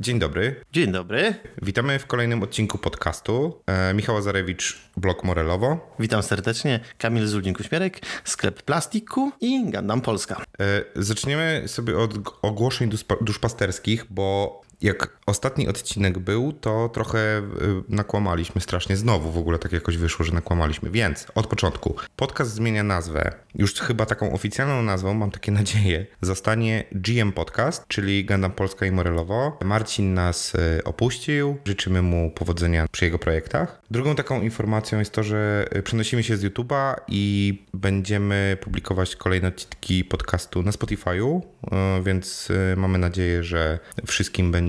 [0.00, 0.64] Dzień dobry.
[0.72, 1.34] Dzień dobry.
[1.62, 3.60] Witamy w kolejnym odcinku podcastu.
[3.66, 5.94] E, Michał Azarewicz, blog Morelowo.
[5.98, 6.80] Witam serdecznie.
[6.98, 10.36] Kamil Zulnik-Uśmierek, sklep plastiku i Gandam Polska.
[10.60, 17.42] E, zaczniemy sobie od ogłoszeń duszpa- duszpasterskich, bo jak ostatni odcinek był, to trochę y,
[17.88, 18.96] nakłamaliśmy strasznie.
[18.96, 20.90] Znowu w ogóle tak jakoś wyszło, że nakłamaliśmy.
[20.90, 21.96] Więc od początku.
[22.16, 23.32] Podcast zmienia nazwę.
[23.54, 28.90] Już chyba taką oficjalną nazwą, mam takie nadzieję, zostanie GM Podcast, czyli Gandam Polska i
[28.90, 29.58] Morelowo.
[29.64, 31.56] Marcin nas y, opuścił.
[31.64, 33.80] Życzymy mu powodzenia przy jego projektach.
[33.90, 39.48] Drugą taką informacją jest to, że y, przenosimy się z YouTube'a i będziemy publikować kolejne
[39.48, 41.40] odcinki podcastu na Spotify'u,
[42.02, 44.63] więc mamy nadzieję, że wszystkim będzie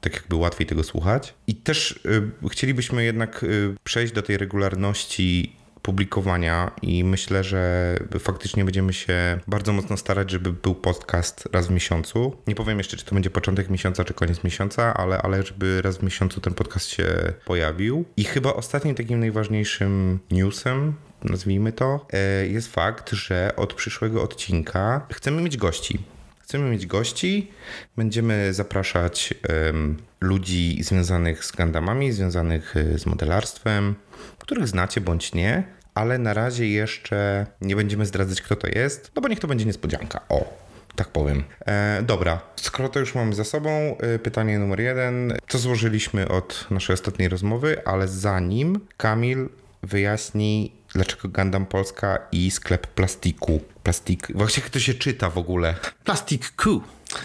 [0.00, 1.34] tak jakby łatwiej tego słuchać.
[1.46, 2.00] I też
[2.44, 5.56] y, chcielibyśmy jednak y, przejść do tej regularności
[5.86, 11.70] publikowania i myślę, że faktycznie będziemy się bardzo mocno starać, żeby był podcast raz w
[11.70, 12.36] miesiącu.
[12.46, 15.98] Nie powiem jeszcze, czy to będzie początek miesiąca, czy koniec miesiąca, ale, ale żeby raz
[15.98, 17.06] w miesiącu ten podcast się
[17.44, 18.04] pojawił.
[18.16, 25.06] I chyba ostatnim takim najważniejszym newsem nazwijmy to, e, jest fakt, że od przyszłego odcinka
[25.12, 25.98] chcemy mieć gości.
[26.46, 27.50] Chcemy mieć gości,
[27.96, 33.94] będziemy zapraszać em, ludzi związanych z Gundamami, związanych y, z modelarstwem,
[34.38, 39.22] których znacie bądź nie, ale na razie jeszcze nie będziemy zdradzać, kto to jest, no
[39.22, 40.20] bo niech to będzie niespodzianka.
[40.28, 40.58] O,
[40.96, 41.44] tak powiem.
[41.66, 45.32] E, dobra, skoro to już mamy za sobą, y, pytanie numer jeden.
[45.48, 49.48] Co złożyliśmy od naszej ostatniej rozmowy, ale zanim Kamil
[49.82, 53.60] wyjaśni, dlaczego Gundam Polska i sklep plastiku.
[53.82, 54.28] Plastik.
[54.34, 55.74] Właśnie jak to się czyta w ogóle?
[56.04, 56.80] Plastik Q.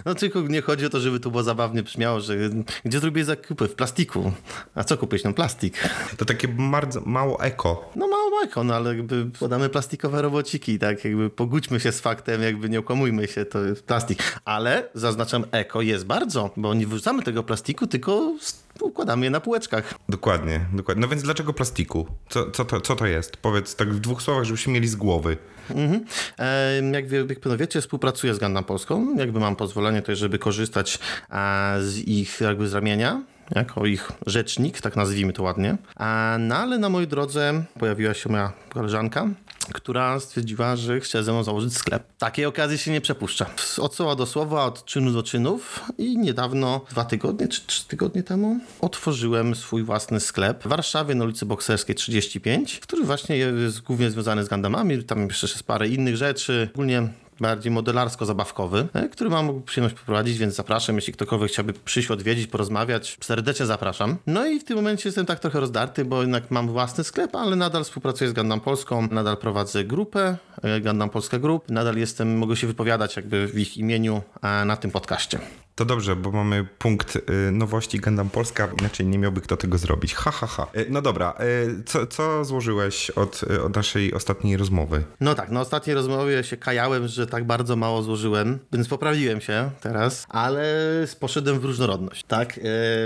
[0.06, 2.36] No tylko nie chodzi o to, żeby to było zabawnie brzmiało, że
[2.86, 3.68] gdzie zrobię zakupy?
[3.68, 4.32] W plastiku.
[4.76, 5.24] A co kupić?
[5.24, 5.90] No plastik.
[6.18, 7.92] To takie bardzo mało eko.
[7.96, 11.06] No mało bajko, no ale jakby podamy plastikowe robociki, tak?
[11.06, 14.42] Jakby pogódźmy się z faktem, jakby nie okłamujmy się, to jest plastik.
[14.46, 18.34] Ale zaznaczam, eko jest bardzo, bo nie wyrzucamy tego plastiku, tylko
[18.86, 19.94] układamy je na półeczkach.
[20.10, 21.02] Dokładnie, dokładnie.
[21.02, 22.08] No więc dlaczego plastiku?
[22.30, 23.38] Co, co, to, co to jest?
[23.38, 25.38] Powiedz tak w dwóch słowach, żebyśmy mieli z głowy.
[25.70, 26.06] Mhm.
[26.40, 29.16] E, jak, wie, jak pewno wiecie, współpracuję z Gundam Polską.
[29.16, 33.22] Jakby mam pozwolenie tutaj, żeby korzystać a, z ich jakby z ramienia
[33.56, 35.78] jako ich rzecznik, tak nazwijmy to ładnie.
[35.96, 39.28] A, no ale na mojej drodze pojawiła się moja koleżanka,
[39.74, 42.04] która stwierdziła, że chce ze mną założyć sklep.
[42.18, 43.46] Takiej okazji się nie przepuszcza.
[43.78, 48.24] Od słowa do słowa, od czynu do czynów i niedawno, dwa tygodnie czy trzy tygodnie
[48.24, 54.12] temu, otworzyłem swój własny sklep w Warszawie na ulicy Bokserskiej 35, który właśnie jest głównie
[54.12, 57.08] związany z Gundamami, tam jeszcze jest parę innych rzeczy, ogólnie
[57.42, 63.18] bardziej modelarsko-zabawkowy, e, który mam przyjemność poprowadzić, więc zapraszam, jeśli ktokolwiek chciałby przyjść, odwiedzić, porozmawiać,
[63.22, 64.18] serdecznie zapraszam.
[64.28, 67.56] No i w tym momencie jestem tak trochę rozdarty, bo jednak mam własny sklep, ale
[67.56, 72.56] nadal współpracuję z Gundam Polską, nadal prowadzę grupę, e, Gundam Polska Group, nadal jestem, mogę
[72.56, 75.40] się wypowiadać jakby w ich imieniu e, na tym podcaście.
[75.82, 80.14] To dobrze, bo mamy punkt y, nowości Gundam Polska, inaczej nie miałby kto tego zrobić.
[80.14, 80.68] Ha, ha, ha.
[80.76, 81.34] Y, no dobra,
[81.80, 85.04] y, co, co złożyłeś od, od naszej ostatniej rozmowy?
[85.20, 89.70] No tak, na ostatniej rozmowie się kajałem, że tak bardzo mało złożyłem, więc poprawiłem się
[89.82, 90.64] teraz, ale
[91.20, 92.60] poszedłem w różnorodność, tak?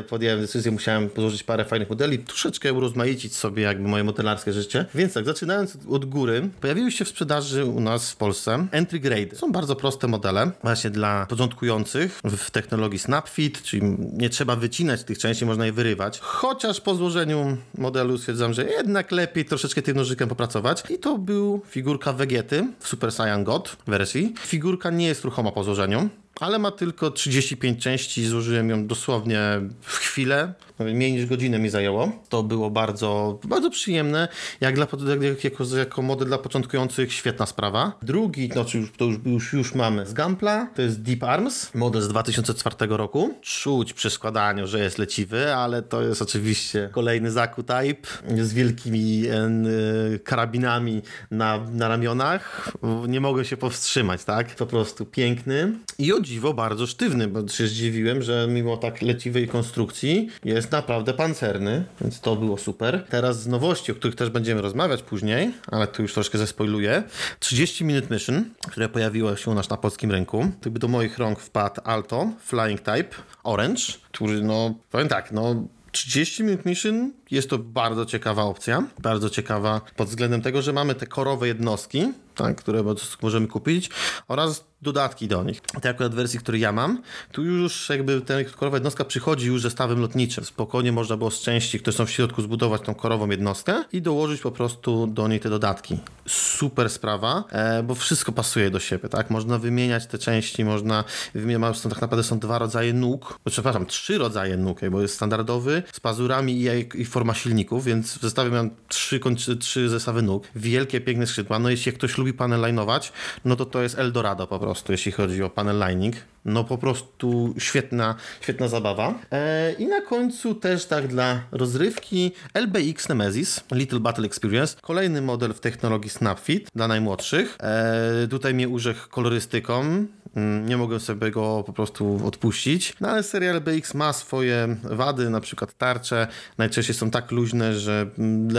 [0.09, 4.85] Podjąłem decyzję, musiałem złożyć parę fajnych modeli, troszeczkę urozmaicić sobie jakby moje modelarskie życie.
[4.95, 9.35] Więc tak, zaczynając od góry, pojawiły się w sprzedaży u nas w Polsce entry grade.
[9.35, 12.64] Są bardzo proste modele, właśnie dla początkujących w technologii
[12.97, 13.81] Snapfit, czyli
[14.13, 16.19] nie trzeba wycinać tych części, można je wyrywać.
[16.19, 20.83] Chociaż po złożeniu modelu stwierdzam, że jednak lepiej troszeczkę tym nożykiem popracować.
[20.89, 24.33] I to był figurka Vegety w Super Saiyan God wersji.
[24.39, 26.09] Figurka nie jest ruchoma po złożeniu,
[26.40, 28.25] ale ma tylko 35 części.
[28.25, 29.41] Zużyłem ją dosłownie
[29.81, 30.53] w chwilę.
[30.79, 32.12] Mniej niż godzinę mi zajęło.
[32.29, 34.28] To było bardzo, bardzo przyjemne.
[34.62, 34.88] Jak dla,
[35.22, 37.97] jak, jako, jako model dla początkujących, świetna sprawa.
[38.01, 41.73] Drugi, no, czy już, to już, już, już mamy z Gampla, to jest Deep Arms,
[41.73, 43.34] model z 2004 roku.
[43.41, 48.07] Czuć przy składaniu, że jest leciwy, ale to jest oczywiście kolejny Zaku Type
[48.44, 52.72] z wielkimi e, karabinami na, na ramionach.
[53.07, 54.56] Nie mogę się powstrzymać, tak?
[54.56, 55.73] Po prostu piękny.
[56.00, 61.13] I o dziwo bardzo sztywny, bo się zdziwiłem, że mimo tak leciwej konstrukcji jest naprawdę
[61.13, 63.05] pancerny, więc to było super.
[63.09, 67.03] Teraz z nowości, o których też będziemy rozmawiać później, ale tu już troszkę zespoiluję.
[67.39, 70.51] 30 Minute Mission, które pojawiło się u nas na polskim rynku.
[70.61, 75.55] Gdyby do moich rąk wpadł Alto Flying Type Orange, który no, powiem tak, no
[75.95, 78.83] 30 Minute Mission jest to bardzo ciekawa opcja.
[78.99, 82.83] Bardzo ciekawa pod względem tego, że mamy te korowe jednostki, tak, które
[83.21, 83.89] możemy kupić
[84.28, 85.61] oraz dodatki do nich.
[85.61, 87.01] Te akurat wersji, które ja mam,
[87.31, 90.45] tu już jakby ta korowa jednostka przychodzi już ze stawem lotniczym.
[90.45, 94.41] Spokojnie można było z części, które są w środku, zbudować tą korową jednostkę i dołożyć
[94.41, 95.97] po prostu do niej te dodatki.
[96.27, 99.29] Super sprawa, e, bo wszystko pasuje do siebie, tak?
[99.29, 104.17] Można wymieniać te części, można wymieniać, są tak naprawdę są dwa rodzaje nóg, przepraszam, trzy
[104.17, 108.69] rodzaje nóg, bo jest standardowy z pazurami i, i forma silników, więc w zestawie mam
[108.87, 109.19] trzy,
[109.59, 110.47] trzy zestawy nóg.
[110.55, 111.59] Wielkie, piękne skrzydła.
[111.59, 113.11] No jeśli ktoś lubi panel line'ować,
[113.45, 116.16] no to to jest Eldorado po prostu, jeśli chodzi o panel lining.
[116.45, 119.13] No po prostu świetna, świetna zabawa.
[119.31, 124.75] E, I na końcu też tak dla rozrywki LBX Nemesis, Little Battle Experience.
[124.81, 127.57] Kolejny model w technologii Snapfit dla najmłodszych.
[127.59, 130.05] E, tutaj mnie urzekł kolorystyką.
[130.35, 132.93] Mm, nie mogłem sobie go po prostu odpuścić.
[133.01, 136.27] No ale serial BX ma swoje wady, na przykład tarcze
[136.57, 138.49] najczęściej są tak luźne, że mm,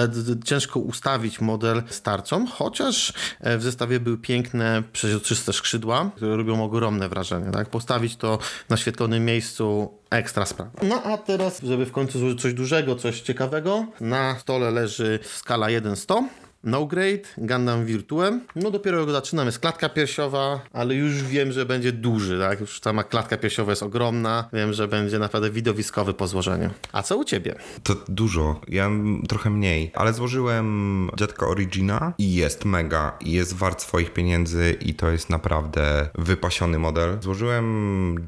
[0.44, 6.64] ciężko ustawić model z tarczą, chociaż e, w zestawie były piękne, przeźroczyste skrzydła, które robią
[6.64, 7.50] ogromne wrażenie.
[7.50, 7.68] Tak?
[7.76, 8.38] Postawić to
[8.69, 10.70] na świetlonym miejscu ekstra sprawa.
[10.82, 15.67] No a teraz, żeby w końcu złożyć coś dużego, coś ciekawego, na stole leży skala
[15.67, 16.23] 1-100
[16.66, 18.40] no Grade, Gundam Virtuem.
[18.56, 22.60] No dopiero go zaczynam, jest klatka piersiowa, ale już wiem, że będzie duży, tak?
[22.60, 26.70] Już sama klatka piersiowa jest ogromna, wiem, że będzie naprawdę widowiskowy po złożeniu.
[26.92, 27.54] A co u ciebie?
[27.82, 28.90] To dużo, ja
[29.28, 34.94] trochę mniej, ale złożyłem Dziadka Origina i jest mega, i jest wart swoich pieniędzy i
[34.94, 37.19] to jest naprawdę wypasiony model.
[37.20, 37.66] Złożyłem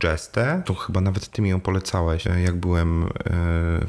[0.03, 3.09] Jestę, to chyba nawet ty mi ją polecałeś, e, jak byłem e,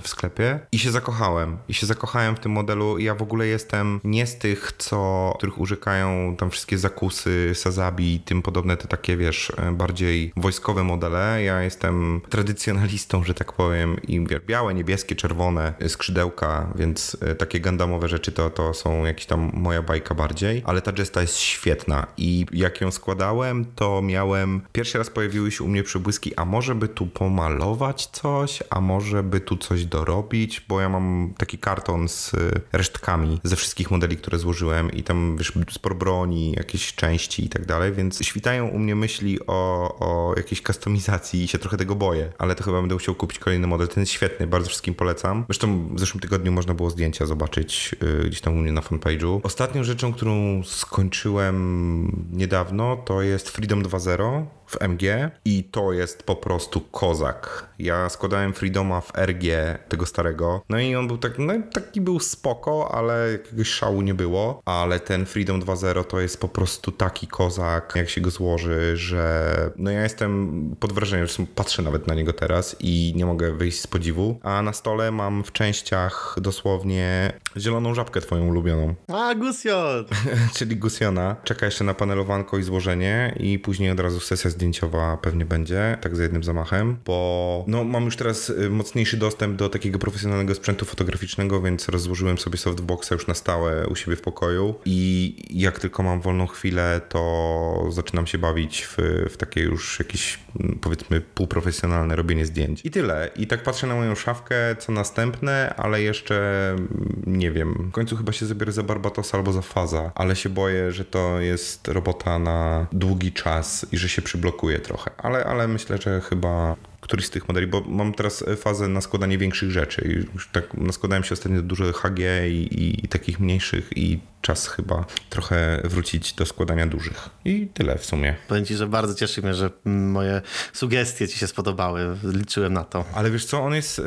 [0.01, 1.57] w sklepie i się zakochałem.
[1.67, 2.97] I się zakochałem w tym modelu.
[2.97, 8.41] Ja w ogóle jestem nie tych, co, których użykają tam wszystkie zakusy, sazabi i tym
[8.41, 11.43] podobne, te takie, wiesz, bardziej wojskowe modele.
[11.43, 18.07] Ja jestem tradycjonalistą, że tak powiem, i białe, niebieskie, czerwone skrzydełka, więc e, takie gandamowe
[18.07, 22.45] rzeczy to, to są jakieś tam moja bajka bardziej, ale ta Jesta jest świetna i
[22.51, 26.87] jak ją składałem, to miałem, pierwszy raz pojawiły się u mnie przybłyski, a może by
[26.87, 32.31] tu pomalować coś, a może by tu coś dorobić, bo ja mam taki karton z
[32.71, 37.49] resztkami ze wszystkich modeli, które które złożyłem i tam wiesz, sporo broni, jakieś części i
[37.49, 39.53] tak dalej, więc świtają u mnie myśli o,
[39.99, 43.67] o jakiejś kustomizacji i się trochę tego boję, ale to chyba będę musiał kupić kolejny
[43.67, 43.87] model.
[43.87, 45.45] Ten jest świetny, bardzo wszystkim polecam.
[45.49, 49.39] Zresztą w zeszłym tygodniu można było zdjęcia zobaczyć yy, gdzieś tam u mnie na fanpage'u.
[49.43, 56.35] Ostatnią rzeczą, którą skończyłem niedawno, to jest Freedom 2.0 w MG i to jest po
[56.35, 57.69] prostu kozak.
[57.79, 59.43] Ja składałem Freedoma w RG
[59.89, 64.13] tego starego, no i on był tak, no taki był spoko, ale jakiegoś szału nie
[64.13, 68.97] było, ale ten Freedom 2.0 to jest po prostu taki kozak, jak się go złoży,
[68.97, 73.53] że no ja jestem pod wrażeniem, że patrzę nawet na niego teraz i nie mogę
[73.53, 78.95] wyjść z podziwu, a na stole mam w częściach dosłownie zieloną żabkę twoją ulubioną.
[79.07, 80.05] A, Gusion!
[80.55, 81.35] Czyli Gusiona.
[81.43, 86.15] Czeka jeszcze na panelowanko i złożenie i później od razu sesja zdjęciowa pewnie będzie, tak
[86.15, 90.85] za jednym zamachem, bo no mam już teraz y, mocniejszy dostęp do takiego profesjonalnego sprzętu
[90.85, 96.03] fotograficznego, więc rozłożyłem sobie softboxa już na stałe u siebie w pokoju i jak tylko
[96.03, 98.97] mam wolną chwilę, to zaczynam się bawić w,
[99.29, 100.39] w takie już jakieś
[100.81, 102.85] powiedzmy półprofesjonalne robienie zdjęć.
[102.85, 103.29] I tyle.
[103.35, 107.73] I tak patrzę na moją szafkę, co następne, ale jeszcze mm, nie wiem.
[107.73, 111.39] W końcu chyba się zabiorę za Barbatosa albo za Faza, ale się boję, że to
[111.39, 115.11] jest robota na długi czas i że się przyblokuje trochę.
[115.17, 116.75] Ale, ale myślę, że chyba
[117.09, 120.25] któryś z tych modeli, bo mam teraz fazę na składanie większych rzeczy.
[120.33, 122.19] Już tak naskładałem się ostatnio dużo HG
[122.49, 127.29] i, i, takich mniejszych i czas chyba trochę wrócić do składania dużych.
[127.45, 128.35] I tyle w sumie.
[128.47, 130.41] Powiem ci, że bardzo cieszy mnie, że moje
[130.73, 132.17] sugestie ci się spodobały.
[132.23, 133.05] Liczyłem na to.
[133.13, 134.01] Ale wiesz co, on jest,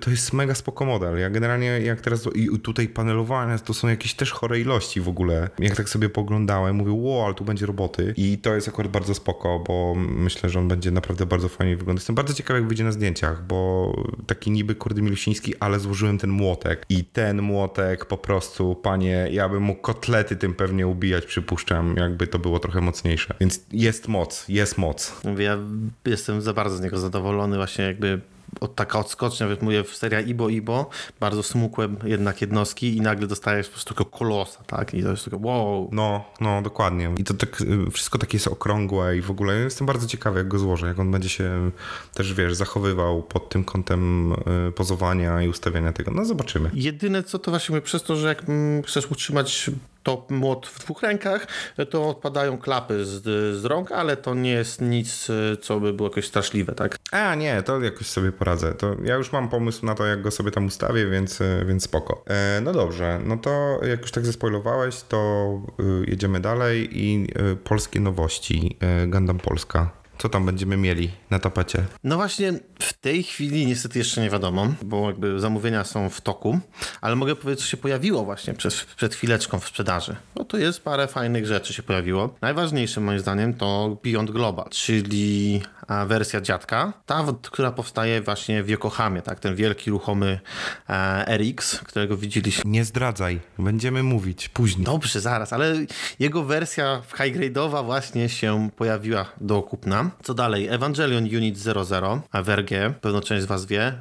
[0.00, 1.18] to jest mega spoko model.
[1.18, 5.50] Ja generalnie jak teraz, i tutaj panelowania, to są jakieś też chore ilości w ogóle.
[5.58, 8.14] Jak tak sobie poglądałem, mówię, wow, ale tu będzie roboty.
[8.16, 12.02] I to jest akurat bardzo spoko, bo myślę, że on będzie naprawdę bardzo fajnie wyglądać.
[12.02, 13.92] Jestem bardzo ciekaw, jak wyjdzie na zdjęciach, bo
[14.26, 16.86] taki niby kurde milusiński, ale złożyłem ten młotek.
[16.88, 22.26] I ten młotek po prostu, panie, ja bym mógł kotlety tym pewnie ubijać, przypuszczam, jakby
[22.26, 23.34] to było trochę mocniejsze.
[23.40, 25.20] Więc jest moc, jest moc.
[25.38, 25.58] Ja
[26.04, 28.20] jestem za bardzo z niego zadowolony, właśnie jakby
[28.60, 30.90] od, taka odskocznia, mówię, w seria Ibo Ibo,
[31.20, 34.94] bardzo smukłe jednak jednostki i nagle dostajesz po prostu takiego kolosa, tak?
[34.94, 35.88] I to jest takie wow.
[35.92, 37.14] No, no, dokładnie.
[37.18, 40.48] I to tak, y, wszystko takie jest okrągłe i w ogóle jestem bardzo ciekawy, jak
[40.48, 41.70] go złożę, jak on będzie się
[42.14, 46.10] też, wiesz, zachowywał pod tym kątem y, pozowania i ustawiania tego.
[46.10, 46.70] No, zobaczymy.
[46.74, 49.70] Jedyne co to właśnie mówię, przez to, że jak mm, chcesz utrzymać
[50.02, 51.46] to młot w dwóch rękach,
[51.90, 53.22] to odpadają klapy z,
[53.60, 56.98] z rąk, ale to nie jest nic, e, co by było jakoś straszliwe, tak?
[57.12, 58.74] A nie, to jakoś sobie poradzę.
[58.74, 61.84] To ja już mam pomysł na to, jak go sobie tam ustawię, więc, e, więc
[61.84, 62.24] spoko.
[62.26, 67.56] E, no dobrze, no to jak już tak zespoilowałeś, to y, jedziemy dalej i y,
[67.56, 68.76] polskie nowości.
[69.04, 70.01] Y, Gundam Polska.
[70.18, 71.84] Co tam będziemy mieli na tapecie?
[72.04, 76.60] No właśnie, w tej chwili niestety jeszcze nie wiadomo, bo jakby zamówienia są w toku,
[77.00, 80.16] ale mogę powiedzieć, co się pojawiło właśnie przed, przed chwileczką w sprzedaży.
[80.36, 82.34] No to jest parę fajnych rzeczy się pojawiło.
[82.40, 85.62] Najważniejsze moim zdaniem to Beyond Global, czyli
[86.06, 90.40] wersja dziadka, ta, która powstaje właśnie w Yokohamie, tak, ten wielki ruchomy
[90.88, 92.70] e, RX, którego widzieliśmy.
[92.70, 94.84] Nie zdradzaj, będziemy mówić później.
[94.84, 95.74] Dobrze, zaraz, ale
[96.18, 100.10] jego wersja high grade'owa właśnie się pojawiła do kupna.
[100.22, 100.68] Co dalej?
[100.68, 102.70] Evangelion Unit 00 w RG,
[103.00, 103.92] pewno część z was wie.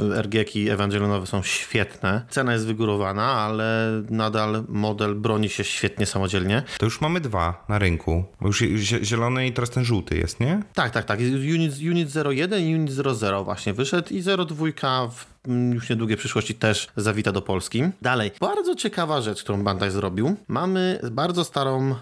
[0.00, 2.22] RG-ki Evangelionowe są świetne.
[2.30, 6.62] Cena jest wygórowana, ale nadal model broni się świetnie samodzielnie.
[6.78, 8.24] To już mamy dwa na rynku.
[8.40, 8.58] Bo już
[9.02, 10.62] zielony i teraz ten żółty jest, nie?
[10.74, 11.20] Tak, tak, tak.
[11.32, 15.34] Unit, Unit 01 i Unit 00 właśnie wyszedł i 02 w
[15.74, 17.82] już niedługiej przyszłości też zawita do Polski.
[18.02, 20.36] Dalej, bardzo ciekawa rzecz, którą Bandai zrobił.
[20.48, 21.94] Mamy bardzo starą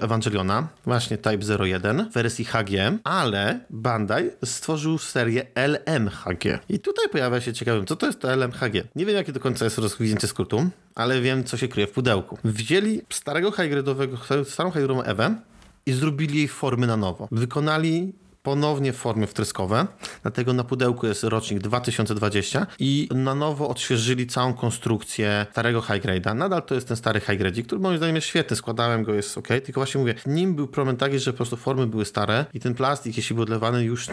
[0.00, 6.58] Ewangeliona, właśnie Type 01 w wersji HG, ale Bandai stworzył serię LMHG.
[6.68, 8.84] I tutaj pojawia się ciekawym, co to jest to LMHG.
[8.96, 12.38] Nie wiem, jakie do końca jest rozwinięcie skrótu, ale wiem, co się kryje w pudełku.
[12.44, 15.34] Wzięli starego high-grade'owego, starą high-grade'ową Ewę
[15.86, 17.28] i zrobili jej formy na nowo.
[17.32, 19.86] Wykonali ponownie w formie wtryskowe,
[20.22, 26.36] dlatego na pudełku jest rocznik 2020 i na nowo odświeżyli całą konstrukcję starego high grade'a.
[26.36, 29.38] Nadal to jest ten stary high grade, który moim zdaniem jest świetny, składałem go, jest
[29.38, 32.60] ok, tylko właśnie mówię, nim był problem taki, że po prostu formy były stare i
[32.60, 34.06] ten plastik, jeśli był odlewany, już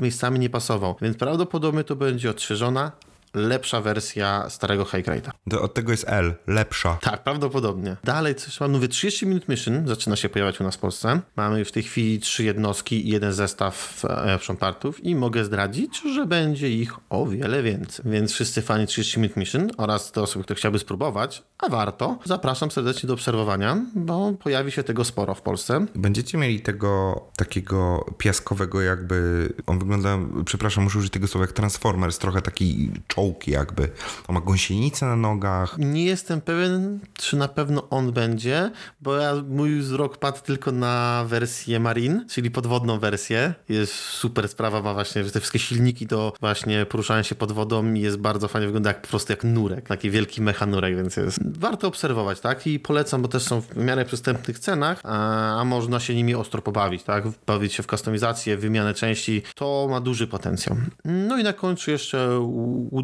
[0.00, 2.92] miejscami nie pasował, więc prawdopodobnie to będzie odświeżona,
[3.34, 5.60] lepsza wersja starego High Grade'a.
[5.60, 6.98] Od tego jest L, lepsza.
[7.00, 7.96] Tak, prawdopodobnie.
[8.04, 11.20] Dalej coś mam, mówię, 30 minut mission zaczyna się pojawiać u nas w Polsce.
[11.36, 16.02] Mamy już w tej chwili trzy jednostki i jeden zestaw action partów i mogę zdradzić,
[16.14, 18.04] że będzie ich o wiele więcej.
[18.08, 22.70] Więc wszyscy fani 30 minut mission oraz te osoby, które chciałyby spróbować, a warto, zapraszam
[22.70, 25.86] serdecznie do obserwowania, bo pojawi się tego sporo w Polsce.
[25.94, 32.18] Będziecie mieli tego takiego piaskowego jakby, on wygląda, przepraszam, muszę użyć tego słowa, jak Transformers,
[32.18, 33.88] trochę taki czołg czołki jakby.
[34.28, 35.78] On ma gąsienicę na nogach.
[35.78, 41.24] Nie jestem pewien, czy na pewno on będzie, bo ja, mój wzrok padł tylko na
[41.28, 43.54] wersję Marine, czyli podwodną wersję.
[43.68, 48.00] Jest super sprawa, ma właśnie te wszystkie silniki do właśnie poruszania się pod wodą i
[48.00, 51.88] jest bardzo fajnie, wygląda jak po prostu jak nurek, taki wielki mechanurek, więc jest warto
[51.88, 52.66] obserwować, tak?
[52.66, 56.62] I polecam, bo też są w miarę przystępnych cenach, a, a można się nimi ostro
[56.62, 57.24] pobawić, tak?
[57.46, 60.76] Bawić się w kustomizację, wymianę części, to ma duży potencjał.
[61.04, 62.40] No i na końcu jeszcze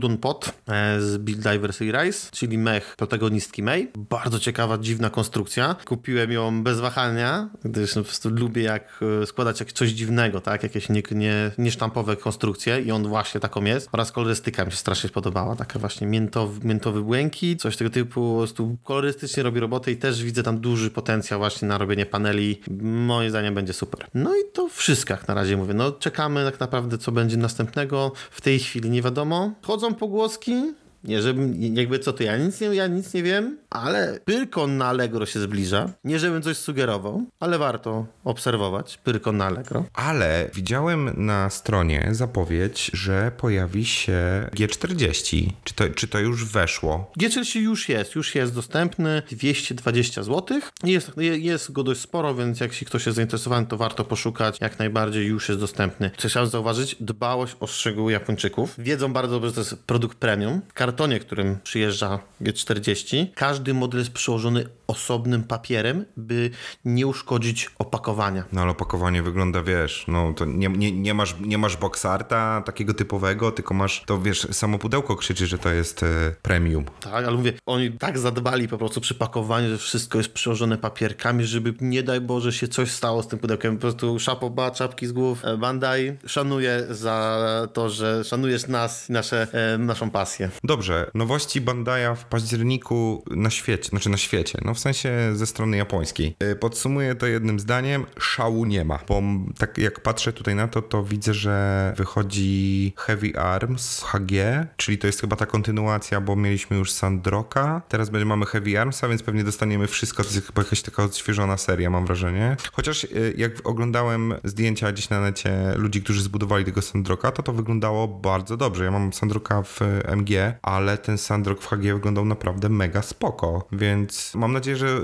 [0.09, 3.93] Udon Pot e, z Build Diversity Rise, czyli mech protagonistki May.
[3.97, 5.77] Bardzo ciekawa, dziwna konstrukcja.
[5.85, 10.63] Kupiłem ją bez wahania, gdyż po prostu lubię jak e, składać jak coś dziwnego, tak?
[10.63, 13.89] Jakieś nie, nie, niesztampowe konstrukcje i on właśnie taką jest.
[13.93, 15.57] Oraz kolorystyka mi się strasznie podobała.
[15.57, 18.33] Taka właśnie miętowy, miętowy błękit, coś tego typu.
[18.33, 22.61] Po prostu kolorystycznie robi robotę i też widzę tam duży potencjał właśnie na robienie paneli.
[22.81, 24.07] Moim zdaniem będzie super.
[24.15, 25.75] No i to wszystko jak na razie mówię.
[25.75, 28.13] No czekamy tak naprawdę co będzie następnego.
[28.31, 29.53] W tej chwili nie wiadomo.
[29.63, 30.75] Chodzą pogłoski,
[31.05, 34.87] nie, żebym, jakby co to, ja nic, nie, ja nic nie wiem, ale Pyrkon na
[34.87, 35.93] Allegro się zbliża.
[36.05, 39.85] Nie, żebym coś sugerował, ale warto obserwować Pyrkon na Allegro.
[39.95, 45.51] Ale widziałem na stronie zapowiedź, że pojawi się G40.
[45.65, 47.11] Czy to, czy to już weszło?
[47.21, 50.61] G40 już jest, już jest dostępny, 220 zł.
[50.85, 54.61] Jest, jest go dość sporo, więc jak ktoś jest zainteresowany, to warto poszukać.
[54.61, 56.11] Jak najbardziej już jest dostępny.
[56.17, 58.75] Co chciałem zauważyć, dbałość o szczegóły Japończyków.
[58.79, 64.13] Wiedzą bardzo dobrze, że to jest produkt premium kartonie, którym przyjeżdża G40, każdy model jest
[64.13, 66.51] przyłożony osobnym papierem, by
[66.85, 68.45] nie uszkodzić opakowania.
[68.53, 72.95] No ale opakowanie wygląda, wiesz, no to nie, nie, nie, masz, nie masz boxarta takiego
[72.95, 76.07] typowego, tylko masz, to wiesz, samo pudełko krzyczy, że to jest e,
[76.43, 76.85] premium.
[77.01, 81.45] Tak, ale mówię, oni tak zadbali po prostu przy pakowaniu, że wszystko jest przyłożone papierkami,
[81.45, 83.75] żeby nie daj Boże się coś stało z tym pudełkiem.
[83.75, 85.45] Po prostu szapoba, czapki z głów.
[85.45, 87.39] E, Bandai szanuję za
[87.73, 90.51] to, że szanujesz nas i nasze, e, naszą pasję.
[90.65, 90.78] Dobrze,
[91.15, 96.37] nowości Bandai'a w październiku na świecie, znaczy na świecie, no w sensie ze strony japońskiej.
[96.43, 99.23] Y, podsumuję to jednym zdaniem, szału nie ma, bo
[99.59, 104.33] tak jak patrzę tutaj na to, to widzę, że wychodzi Heavy Arms HG,
[104.77, 109.09] czyli to jest chyba ta kontynuacja, bo mieliśmy już Sandroka, teraz będzie mamy Heavy Armsa,
[109.09, 112.57] więc pewnie dostaniemy wszystko, to jest chyba jakaś taka odświeżona seria, mam wrażenie.
[112.73, 117.53] Chociaż y, jak oglądałem zdjęcia gdzieś na necie ludzi, którzy zbudowali tego Sandroka, to to
[117.53, 118.85] wyglądało bardzo dobrze.
[118.85, 124.35] Ja mam Sandroka w MG, ale ten Sandrock w HG wyglądał naprawdę mega spoko, więc
[124.35, 125.01] mam nadzieję, że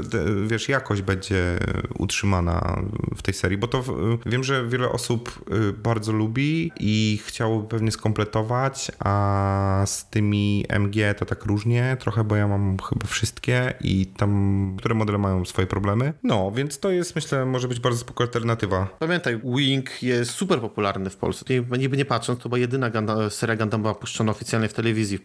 [0.47, 1.59] wiesz, jakość będzie
[1.99, 2.83] utrzymana
[3.17, 3.83] w tej serii, bo to
[4.27, 11.15] wiem, że wiele osób y, bardzo lubi i chciałoby pewnie skompletować, a z tymi MG
[11.19, 15.67] to tak różnie trochę, bo ja mam chyba wszystkie i tam, które modele mają swoje
[15.67, 16.13] problemy.
[16.23, 18.89] No, więc to jest, myślę, może być bardzo spoko alternatywa.
[18.99, 21.45] Pamiętaj, Wing jest super popularny w Polsce.
[21.79, 22.91] Niby nie patrząc, to była jedyna
[23.31, 25.23] seria Gundama puszczona oficjalnie w telewizji w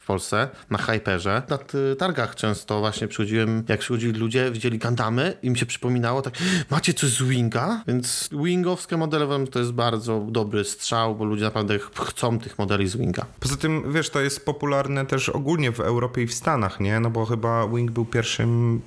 [0.00, 1.42] w Polsce, na Hyperze.
[1.48, 1.58] Na
[1.98, 6.34] targach często właśnie przychodziłem, jak przychodzili ludzie, widzieli Gundamy i im się przypominało tak,
[6.70, 7.82] macie coś z Winga?
[7.86, 12.96] Więc Wingowskie modele to jest bardzo dobry strzał, bo ludzie naprawdę chcą tych modeli z
[12.96, 13.26] Winga.
[13.40, 17.00] Poza tym, wiesz, to jest popularne też ogólnie w Europie i w Stanach, nie?
[17.00, 18.80] No bo chyba Wing był pierwszym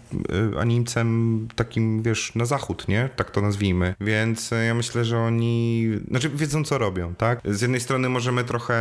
[0.55, 3.09] y, animcem takim, wiesz, na zachód, nie?
[3.15, 3.95] Tak to nazwijmy.
[4.01, 7.41] Więc y, ja myślę, że oni, znaczy wiedzą co robią, tak?
[7.45, 8.75] Z jednej strony możemy trochę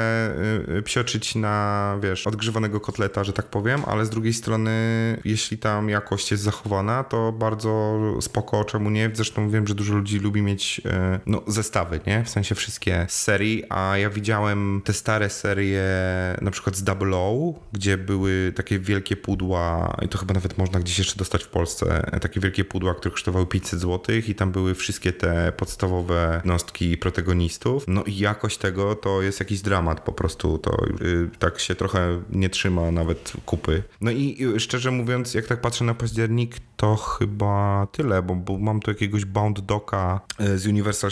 [0.78, 4.70] y, psioczyć na, wiesz, odgrzewanego kotleta, że tak powiem, ale z drugiej strony,
[5.24, 9.10] jeśli tam jakość jest zachowana, to bardzo spoko, czemu nie?
[9.14, 10.80] Zresztą wiem, że dużo ludzi lubi mieć
[11.26, 12.24] no, zestawy, nie?
[12.24, 15.82] W sensie wszystkie z serii, a ja widziałem te stare serie,
[16.42, 20.80] na przykład z Double O, gdzie były takie wielkie pudła, i to chyba nawet można
[20.80, 24.74] gdzieś jeszcze dostać w Polsce, takie wielkie pudła, które kosztowały 500 zł i tam były
[24.74, 27.84] wszystkie te podstawowe jednostki protagonistów.
[27.88, 32.22] No i jakość tego to jest jakiś dramat po prostu, to yy, tak się trochę
[32.30, 33.82] nie trzyma nawet kupy.
[34.00, 38.80] No i szczerze mówiąc, jak tak patrzę na październik, to chyba tyle, bo, bo mam
[38.80, 41.10] tu jakiegoś Bound Doka y, z Universal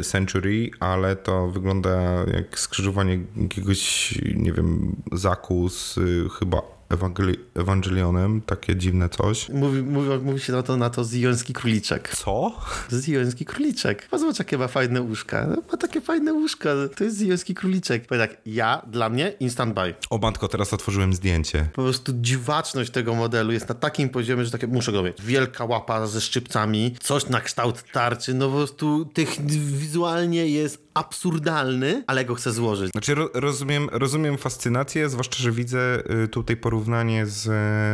[0.00, 6.62] y, Century, ale to wygląda jak skrzyżowanie jakiegoś, nie wiem, zaku z y, chyba
[6.94, 9.48] Ewangeli Ewangelionem, takie dziwne coś.
[9.48, 12.16] Mówi, mówi, mówi się na to, na to zjoński króliczek.
[12.16, 12.52] Co?
[12.88, 14.08] Zjoński króliczek.
[14.12, 15.46] Zobacz, jakie ma fajne łóżka.
[15.72, 16.70] Ma takie fajne łóżka.
[16.96, 18.06] To jest zjoński króliczek.
[18.06, 19.94] Powiem tak, ja, dla mnie, instant buy.
[20.10, 21.68] O matko, teraz otworzyłem zdjęcie.
[21.74, 25.22] Po prostu dziwaczność tego modelu jest na takim poziomie, że takie, muszę go mieć.
[25.22, 32.04] Wielka łapa ze szczypcami, coś na kształt tarczy, no po prostu tych wizualnie jest absurdalny,
[32.06, 32.90] ale go chcę złożyć.
[32.90, 36.83] Znaczy ro rozumiem, rozumiem fascynację, zwłaszcza, że widzę y, tutaj porównanie
[37.24, 37.42] z,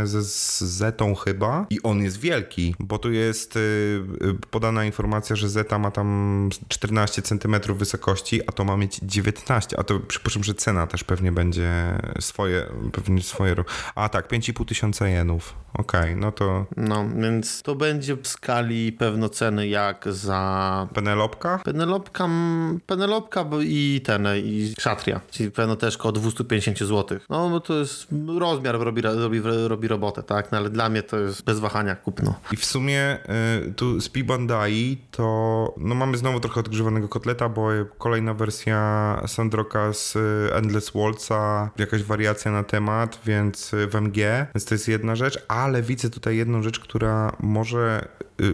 [0.08, 5.36] ze z Zetą chyba i on jest wielki, bo tu jest y, y, podana informacja,
[5.36, 10.44] że Zeta ma tam 14 cm wysokości, a to ma mieć 19, a to przypuszczam,
[10.44, 11.70] że cena też pewnie będzie
[12.20, 13.54] swoje, pewnie swoje,
[13.94, 16.66] a tak, 5,5 tysiąca jenów, okej, okay, no to...
[16.76, 20.88] No, więc to będzie w skali pewno ceny jak za...
[20.94, 21.58] Penelopka?
[21.64, 22.28] Penelopka
[22.86, 27.18] Penelopka i ten, i Ksatria, czyli pewno też około 250 zł.
[27.28, 28.06] No bo to jest
[28.38, 30.52] rozmiar robi, robi, robi robotę, tak?
[30.52, 32.34] No, ale dla mnie to jest bez wahania kupno.
[32.52, 33.18] I w sumie
[33.68, 39.22] y, tu z P Bandai to no mamy znowu trochę odgrzewanego kotleta, bo kolejna wersja
[39.26, 44.16] Sandroka z y, Endless Waltza, jakaś wariacja na temat, więc y, w MG,
[44.54, 48.08] więc to jest jedna rzecz, ale widzę tutaj jedną rzecz, która może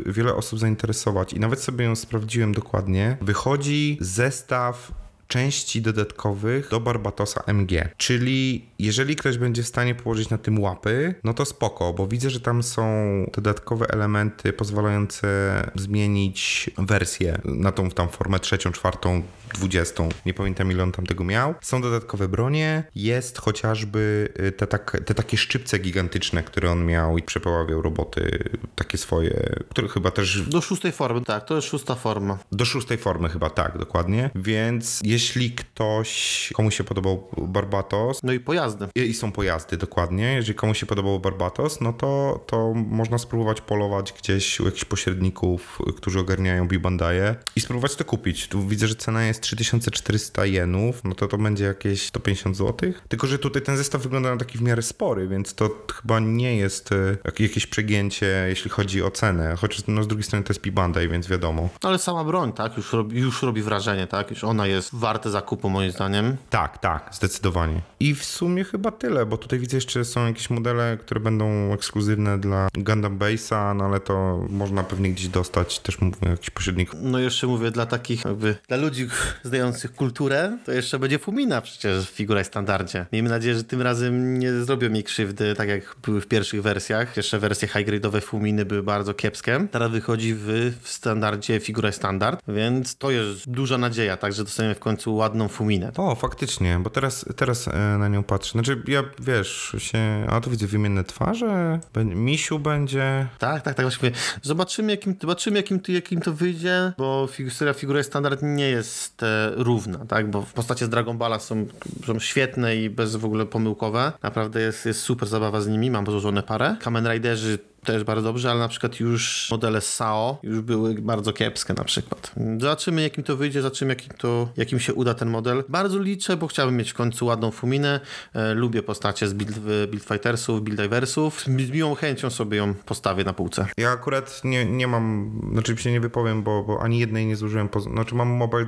[0.06, 3.16] wiele osób zainteresować i nawet sobie ją sprawdziłem dokładnie.
[3.20, 4.92] Wychodzi zestaw
[5.28, 7.88] części dodatkowych do Barbatosa MG.
[7.96, 12.30] Czyli jeżeli ktoś będzie w stanie położyć na tym łapy, no to spoko, bo widzę,
[12.30, 12.86] że tam są
[13.34, 15.26] dodatkowe elementy pozwalające
[15.74, 19.22] zmienić wersję na tą tam formę trzecią, czwartą,
[19.56, 20.08] dwudziestą.
[20.26, 21.54] Nie pamiętam ile on tam tego miał.
[21.62, 27.18] Są dodatkowe bronie, jest chociażby y, te, tak, te takie szczypce gigantyczne, które on miał
[27.18, 28.38] i przepoławiał roboty
[28.74, 30.42] takie swoje, które chyba też...
[30.42, 32.38] Do szóstej formy, tak, to jest szósta forma.
[32.52, 34.30] Do szóstej formy chyba, tak, dokładnie.
[34.34, 38.20] Więc jeśli ktoś, komu się podobał Barbatos...
[38.22, 38.86] No i pojazdy.
[38.94, 40.32] I, są pojazdy, dokładnie.
[40.34, 45.78] Jeżeli komuś się podobał Barbatos, no to, to można spróbować polować gdzieś u jakichś pośredników,
[45.96, 48.48] którzy ogarniają Bibandaje i spróbować to kupić.
[48.48, 52.92] Tu widzę, że cena jest 3400 jenów, no to to będzie jakieś 150 zł.
[53.08, 56.56] Tylko, że tutaj ten zestaw wygląda na taki w miarę spory, więc to chyba nie
[56.56, 59.56] jest e, jakieś przegięcie, jeśli chodzi o cenę.
[59.56, 61.68] Chociaż no, z drugiej strony to jest P-Bandai, więc wiadomo.
[61.82, 62.76] Ale sama broń, tak?
[62.76, 64.30] Już robi, już robi wrażenie, tak?
[64.30, 66.36] Już ona jest warte zakupu, moim zdaniem.
[66.50, 67.80] Tak, tak, zdecydowanie.
[68.00, 72.38] I w sumie chyba tyle, bo tutaj widzę jeszcze są jakieś modele, które będą ekskluzywne
[72.38, 76.90] dla Gundam Base'a, no ale to można pewnie gdzieś dostać, też mówię, jakiś pośrednik.
[77.02, 79.08] No jeszcze mówię, dla takich jakby, dla ludzi
[79.42, 83.06] znających kulturę, to jeszcze będzie Fumina przecież w figurach standardzie.
[83.12, 87.16] Miejmy nadzieję, że tym razem nie zrobią mi krzywdy, tak jak były w pierwszych wersjach.
[87.16, 89.66] Jeszcze wersje high-grade'owe Fuminy były bardzo kiepskie.
[89.70, 94.74] Teraz wychodzi w, w standardzie figura standard, więc to jest duża nadzieja, tak, że dostaniemy
[94.74, 95.92] w końcu ładną Fuminę.
[95.96, 98.52] O, faktycznie, bo teraz, teraz e, na nią patrzę.
[98.52, 103.26] Znaczy, ja wiesz, się, a tu widzę wymienne twarze, misiu będzie.
[103.38, 104.10] Tak, tak, tak, właśnie.
[104.42, 109.98] Zobaczymy, jakim, zobaczymy, jakim, jakim to wyjdzie, bo seria figura standard nie jest proste, równa,
[110.06, 110.30] tak?
[110.30, 111.66] Bo w postaci z Dragon Balla są,
[112.06, 114.12] są świetne i bez w ogóle pomyłkowe.
[114.22, 116.76] Naprawdę jest, jest super zabawa z nimi, mam złożone parę.
[116.80, 121.74] Kamen Riderzy też bardzo dobrze, ale na przykład już modele SAO już były bardzo kiepskie
[121.74, 122.32] na przykład.
[122.58, 125.64] Zobaczymy jakim to wyjdzie, zobaczymy jakim, to, jakim się uda ten model.
[125.68, 128.00] Bardzo liczę, bo chciałbym mieć w końcu ładną Fuminę.
[128.34, 129.58] E, lubię postacie z Build,
[129.90, 131.40] build Fightersów, Build Diversów.
[131.40, 133.66] Z miłą chęcią sobie ją postawię na półce.
[133.76, 137.68] Ja akurat nie, nie mam, znaczy się nie wypowiem, bo, bo ani jednej nie zużyłem,
[137.68, 138.66] po, znaczy mam Mobile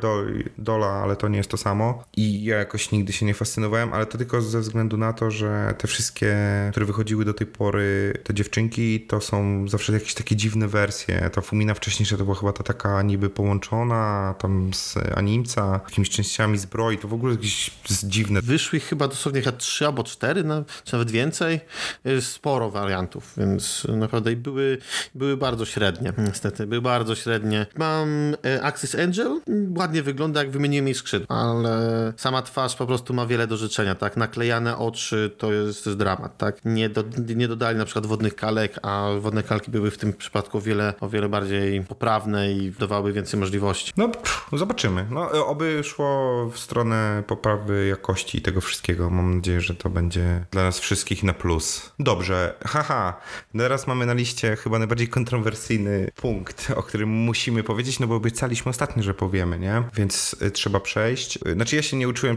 [0.58, 4.06] Dola, ale to nie jest to samo i ja jakoś nigdy się nie fascynowałem, ale
[4.06, 6.36] to tylko ze względu na to, że te wszystkie,
[6.70, 11.30] które wychodziły do tej pory, te dziewczynki, to są zawsze jakieś takie dziwne wersje.
[11.32, 16.58] Ta Fumina wcześniejsza to była chyba ta taka niby połączona tam z animca, jakimiś częściami
[16.58, 17.70] zbroi, to w ogóle jakieś
[18.02, 18.42] dziwne.
[18.42, 20.44] Wyszły chyba dosłownie chyba trzy albo cztery,
[20.84, 21.60] czy nawet więcej.
[22.04, 24.78] Jest sporo wariantów, więc naprawdę były,
[25.14, 27.66] były bardzo średnie, niestety, były bardzo średnie.
[27.76, 29.40] Mam e, Axis Angel,
[29.76, 33.94] ładnie wygląda jak wymieniłem jej skrzydła, ale sama twarz po prostu ma wiele do życzenia,
[33.94, 34.16] tak?
[34.16, 36.56] Naklejane oczy to jest, to jest dramat, tak?
[36.64, 37.04] Nie, do,
[37.36, 40.94] nie dodali na przykład wodnych kalek, a wodne kalki były w tym przypadku o wiele,
[41.00, 43.92] o wiele bardziej poprawne i dawały więcej możliwości.
[43.96, 45.06] No, pff, zobaczymy.
[45.10, 49.10] No, e, oby szło w stronę poprawy jakości tego wszystkiego.
[49.10, 51.92] Mam nadzieję, że to będzie dla nas wszystkich na plus.
[51.98, 53.20] Dobrze, haha.
[53.58, 58.70] Teraz mamy na liście chyba najbardziej kontrowersyjny punkt, o którym musimy powiedzieć, no bo obiecaliśmy
[58.70, 59.82] ostatnio, że powiemy, nie?
[59.94, 61.38] Więc y, trzeba przejść.
[61.46, 62.36] Y, znaczy ja się nie uczyłem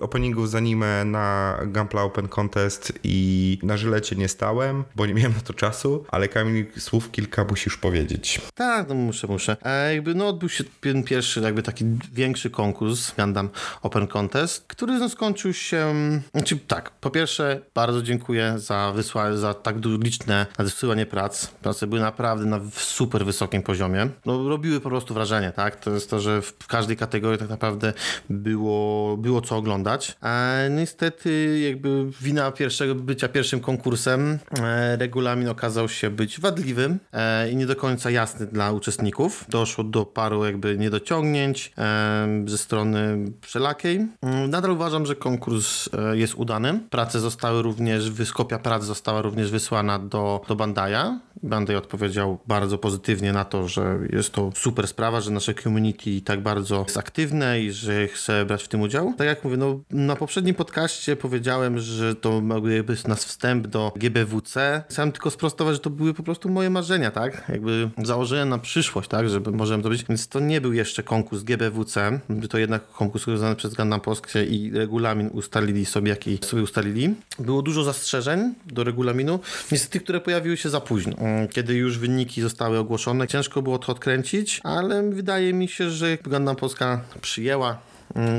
[0.00, 5.34] openingów z anime na Gunpla Open Contest i na żylecie nie stałem, bo nie miałem
[5.38, 8.40] na to czasu, ale Kamil słów kilka musisz powiedzieć.
[8.54, 9.56] Tak, no muszę, muszę.
[9.64, 10.64] E, jakby no odbył się
[11.06, 13.48] pierwszy jakby taki większy konkurs Gundam
[13.82, 15.94] Open Contest, który no, skończył się,
[16.34, 21.46] znaczy tak, po pierwsze bardzo dziękuję za wysłanie, za tak liczne nadsyłanie prac.
[21.46, 24.08] Prace były naprawdę na super wysokim poziomie.
[24.26, 25.76] No robiły po prostu wrażenie, tak?
[25.76, 27.92] To jest to, że w każdej kategorii tak naprawdę
[28.30, 30.16] było, było co oglądać.
[30.22, 34.96] E, niestety jakby wina pierwszego bycia pierwszym konkursem e,
[35.28, 39.44] regulamin okazał się być wadliwy e, i nie do końca jasny dla uczestników.
[39.48, 44.06] Doszło do paru jakby niedociągnięć e, ze strony wszelakiej.
[44.22, 46.80] Mm, nadal uważam, że konkurs e, jest udany.
[46.90, 51.18] Prace zostały również, kopia prac została również wysłana do, do Bandaya.
[51.42, 56.42] Bandai odpowiedział bardzo pozytywnie na to, że jest to super sprawa, że nasze community tak
[56.42, 59.14] bardzo jest aktywne i że chce brać w tym udział.
[59.18, 64.82] Tak jak mówię, no, na poprzednim podcaście powiedziałem, że to jakby nas wstęp do GBWC.
[64.90, 67.44] Chciałem tylko sprostować, że to były po prostu moje marzenia, tak?
[67.48, 69.28] Jakby założyłem na przyszłość, tak?
[69.28, 70.04] Żeby możemy to być.
[70.04, 72.20] Więc to nie był jeszcze konkurs GBWC.
[72.50, 77.14] To jednak konkurs organizowany przez Gundam Polskę i regulamin ustalili sobie, jaki sobie ustalili.
[77.38, 79.40] Było dużo zastrzeżeń do regulaminu.
[79.72, 81.16] Niestety, które pojawiły się za późno.
[81.28, 86.18] Mm, kiedy już wyniki zostały ogłoszone, ciężko było to odkręcić, ale wydaje mi się, że
[86.24, 87.78] Gundam Polska przyjęła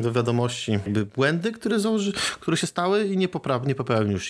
[0.01, 3.75] do wiadomości jakby błędy, które, założy, które się stały i nie, popraw, nie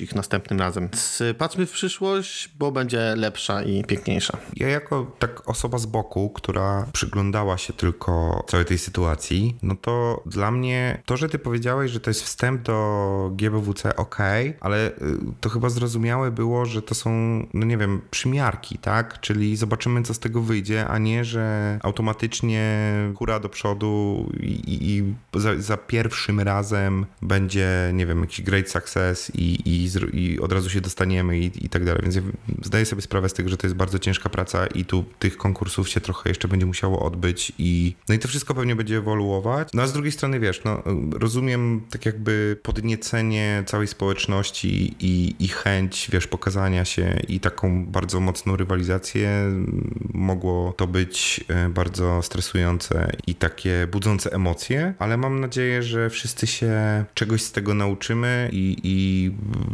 [0.01, 0.83] ich następnym razem.
[0.83, 4.37] Więc patrzmy w przyszłość, bo będzie lepsza i piękniejsza.
[4.55, 10.23] Ja jako tak osoba z boku, która przyglądała się tylko całej tej sytuacji, no to
[10.25, 14.17] dla mnie to, że ty powiedziałeś, że to jest wstęp do GBWC, ok,
[14.59, 14.93] ale y,
[15.41, 17.09] to chyba zrozumiałe było, że to są,
[17.53, 19.19] no nie wiem, przymiarki, tak?
[19.19, 25.13] Czyli zobaczymy, co z tego wyjdzie, a nie, że automatycznie kura do przodu i, i
[25.33, 30.69] za, za, pierwszym razem będzie, nie wiem, jakiś great success i, i, i od razu
[30.69, 32.01] się dostaniemy i, i tak dalej.
[32.03, 32.21] Więc ja
[32.61, 35.89] zdaję sobie sprawę z tego, że to jest bardzo ciężka praca i tu tych konkursów
[35.89, 39.69] się trochę jeszcze będzie musiało odbyć i no i to wszystko pewnie będzie ewoluować.
[39.73, 45.47] No a z drugiej strony, wiesz, no rozumiem tak jakby podniecenie całej społeczności i, i
[45.47, 49.29] chęć, wiesz, pokazania się i taką bardzo mocną rywalizację.
[50.13, 56.47] Mogło to być e, bardzo stresujące i takie budzące emocje, ale mam nadzieję, że wszyscy
[56.47, 59.31] się czegoś z tego nauczymy i, i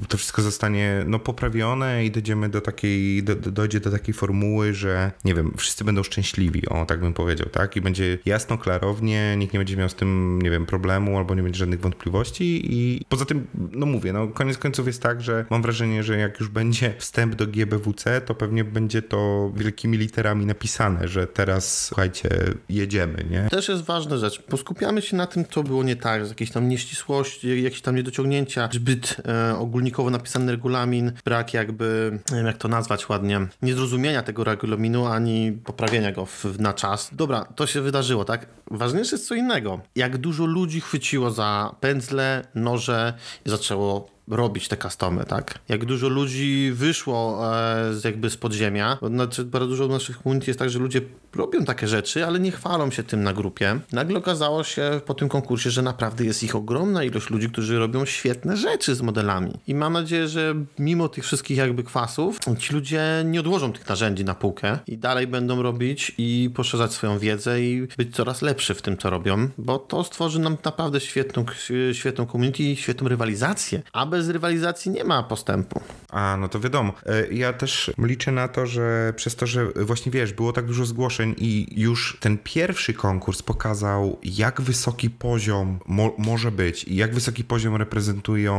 [0.07, 5.11] to wszystko zostanie no, poprawione i dojdziemy do takiej, do, dojdzie do takiej formuły, że
[5.25, 7.75] nie wiem, wszyscy będą szczęśliwi, o tak bym powiedział, tak?
[7.75, 11.43] I będzie jasno, klarownie, nikt nie będzie miał z tym, nie wiem, problemu albo nie
[11.43, 15.61] będzie żadnych wątpliwości i poza tym, no mówię, no koniec końców jest tak, że mam
[15.61, 21.07] wrażenie, że jak już będzie wstęp do GBWC, to pewnie będzie to wielkimi literami napisane,
[21.07, 22.29] że teraz, słuchajcie,
[22.69, 23.47] jedziemy, nie?
[23.49, 26.69] Też jest ważna rzecz, bo skupiamy się na tym, co było nie tak, jakieś tam
[26.69, 32.67] nieścisłości, jakieś tam niedociągnięcia, zbyt e, ogólnikowo napisany regulamin, brak jakby, nie wiem jak to
[32.67, 37.09] nazwać ładnie, niezrozumienia tego regulaminu, ani poprawienia go w, na czas.
[37.11, 38.47] Dobra, to się wydarzyło, tak?
[38.71, 39.79] Ważniejsze jest co innego.
[39.95, 43.13] Jak dużo ludzi chwyciło za pędzle, noże
[43.45, 45.59] i zaczęło robić te customy, tak?
[45.69, 50.59] Jak dużo ludzi wyszło e, z, jakby z podziemia, znaczy bardzo dużo naszych community jest
[50.59, 51.01] tak, że ludzie
[51.35, 53.79] robią takie rzeczy, ale nie chwalą się tym na grupie.
[53.91, 58.05] Nagle okazało się po tym konkursie, że naprawdę jest ich ogromna ilość ludzi, którzy robią
[58.05, 59.51] świetne rzeczy z modelami.
[59.67, 64.25] I mam nadzieję, że mimo tych wszystkich jakby kwasów, ci ludzie nie odłożą tych narzędzi
[64.25, 68.81] na półkę i dalej będą robić i poszerzać swoją wiedzę i być coraz lepszy w
[68.81, 71.45] tym, co robią, bo to stworzy nam naprawdę świetną,
[71.93, 73.81] świetną community i świetną rywalizację.
[73.93, 75.81] A bez rywalizacji nie ma postępu.
[76.09, 76.93] A, no to wiadomo.
[77.05, 80.85] E, ja też liczę na to, że przez to, że właśnie wiesz, było tak dużo
[80.85, 87.13] zgłoszeń i już ten pierwszy konkurs pokazał, jak wysoki poziom mo może być i jak
[87.13, 88.53] wysoki poziom reprezentują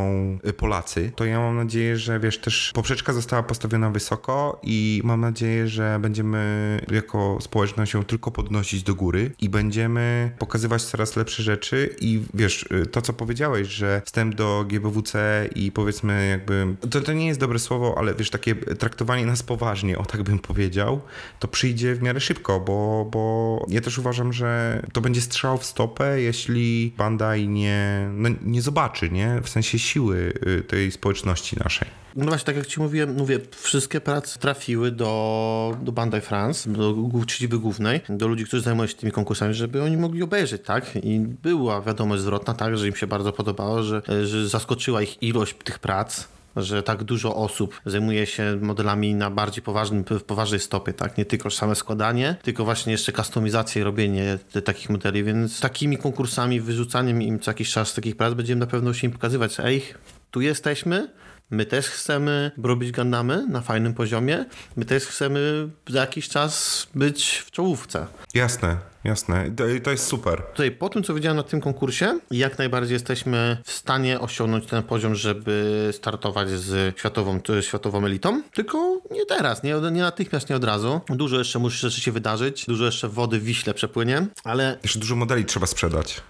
[0.48, 5.20] y, Polacy, to ja mam nadzieję, że wiesz, też poprzeczka została postawiona wysoko i mam
[5.20, 11.42] nadzieję, że będziemy jako społeczność ją tylko podnosić do góry i będziemy pokazywać coraz lepsze
[11.42, 17.00] rzeczy i wiesz, y, to co powiedziałeś, że wstęp do GBWC i powiedzmy jakby, to,
[17.00, 21.00] to nie jest dobre słowo, ale wiesz, takie traktowanie nas poważnie, o tak bym powiedział,
[21.38, 25.64] to przyjdzie w miarę szybko, bo, bo ja też uważam, że to będzie strzał w
[25.64, 29.40] stopę, jeśli Bandai nie, no, nie zobaczy, nie?
[29.42, 31.88] W sensie siły y, tej społeczności naszej.
[32.16, 36.94] No właśnie, tak jak ci mówiłem, mówię, wszystkie prace trafiły do, do Bandai France, do
[37.26, 40.96] siedziby głównej, do ludzi, którzy zajmują się tymi konkursami, żeby oni mogli obejrzeć, tak?
[41.02, 45.35] I była wiadomość zwrotna, tak, że im się bardzo podobało, że, że zaskoczyła ich ilość
[45.44, 50.92] tych prac, że tak dużo osób zajmuje się modelami na bardziej poważnym, w poważnej stopie,
[50.92, 51.18] tak?
[51.18, 56.60] Nie tylko same składanie, tylko właśnie jeszcze kustomizację i robienie takich modeli, więc takimi konkursami,
[56.60, 59.82] wyrzucaniem im co jakiś czas takich prac będziemy na pewno się im pokazywać, ej,
[60.30, 61.08] tu jesteśmy,
[61.50, 64.44] My też chcemy robić Gundamy na fajnym poziomie.
[64.76, 68.06] My też chcemy za jakiś czas być w czołówce.
[68.34, 69.50] Jasne, jasne.
[69.76, 70.42] I to jest super.
[70.42, 74.82] Tutaj po tym, co widziałem na tym konkursie, jak najbardziej jesteśmy w stanie osiągnąć ten
[74.82, 78.42] poziom, żeby startować z światową, światową elitą.
[78.54, 81.00] Tylko nie teraz, nie, nie natychmiast, nie od razu.
[81.08, 84.78] Dużo jeszcze musi rzeczy się wydarzyć, dużo jeszcze wody w Wiśle przepłynie, ale...
[84.82, 86.20] Jeszcze dużo modeli trzeba sprzedać.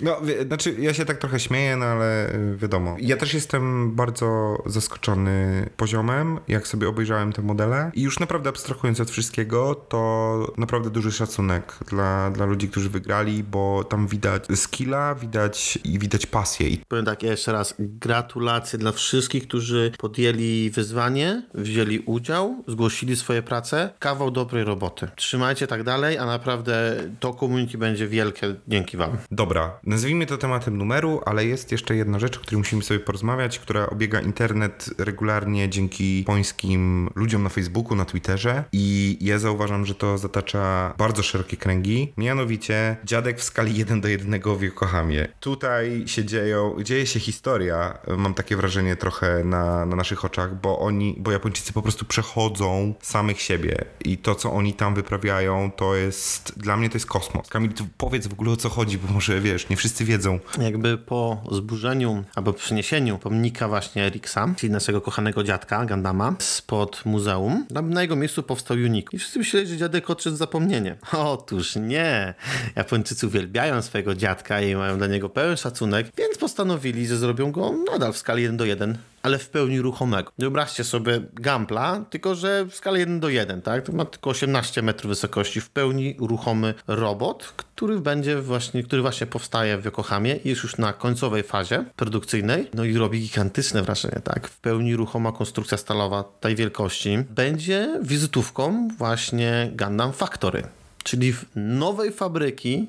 [0.00, 2.96] no, znaczy ja się tak trochę śmieję, no ale y, wiadomo.
[3.00, 9.00] Ja też jestem bardzo zaskoczony poziomem, jak sobie obejrzałem te modele i już naprawdę abstrahując
[9.00, 10.15] od wszystkiego, to
[10.56, 16.26] naprawdę duży szacunek dla, dla ludzi, którzy wygrali, bo tam widać skilla, widać i widać
[16.26, 16.66] pasję.
[16.88, 23.90] Powiem tak jeszcze raz, gratulacje dla wszystkich, którzy podjęli wyzwanie, wzięli udział, zgłosili swoje prace.
[23.98, 25.08] Kawał dobrej roboty.
[25.16, 29.10] Trzymajcie tak dalej, a naprawdę to community będzie wielkie dzięki wam.
[29.30, 33.58] Dobra, nazwijmy to tematem numeru, ale jest jeszcze jedna rzecz, o której musimy sobie porozmawiać,
[33.58, 39.94] która obiega internet regularnie dzięki pońskim ludziom na Facebooku, na Twitterze i ja zauważam, że
[39.94, 42.12] to zatacza bardzo szerokie kręgi.
[42.16, 45.28] Mianowicie dziadek w skali 1 do 1 w Yokohamie.
[45.40, 50.78] Tutaj się dzieją, dzieje się historia, mam takie wrażenie trochę na, na naszych oczach, bo
[50.78, 55.94] oni, bo Japończycy po prostu przechodzą samych siebie i to, co oni tam wyprawiają, to
[55.94, 57.48] jest, dla mnie to jest kosmos.
[57.48, 60.40] Kamil, powiedz w ogóle o co chodzi, bo może wiesz, nie wszyscy wiedzą.
[60.60, 67.66] Jakby po zburzeniu albo przyniesieniu pomnika właśnie Eriksa, czyli naszego kochanego dziadka Gandama, spod muzeum,
[67.82, 69.10] na jego miejscu powstał Unik.
[69.12, 70.96] I wszyscy myśleli, że dziadek odszedł zapomnienie.
[71.12, 72.34] Otóż nie.
[72.76, 77.72] Japończycy uwielbiają swojego dziadka i mają dla niego pełen szacunek, więc postanowili, że zrobią go
[77.92, 80.32] nadal w skali 1 do 1 ale w pełni ruchomego.
[80.38, 83.86] Wyobraźcie sobie Gampla, tylko że w skali 1 do 1, tak?
[83.86, 89.26] To ma tylko 18 metrów wysokości, w pełni ruchomy robot, który będzie właśnie, który właśnie
[89.26, 94.48] powstaje w Yokohamie jest już na końcowej fazie produkcyjnej, no i robi gigantyczne wrażenie, tak?
[94.48, 100.62] W pełni ruchoma konstrukcja stalowa tej wielkości będzie wizytówką właśnie Gundam Factory
[101.06, 102.86] czyli nowej fabryki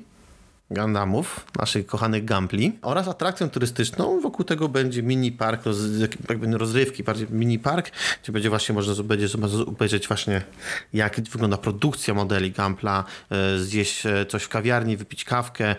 [0.70, 4.20] Gundamów, naszych kochanych Gampli oraz atrakcją turystyczną.
[4.20, 5.76] Wokół tego będzie mini park, roz,
[6.28, 7.90] jakby rozrywki, bardziej mini park,
[8.22, 9.26] gdzie będzie właśnie można będzie
[9.66, 10.42] obejrzeć właśnie
[10.92, 15.76] jak wygląda produkcja modeli Gampla, e, zjeść e, coś w kawiarni, wypić kawkę